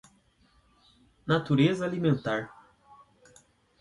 natureza 1.27 1.85
alimentar 1.85 2.49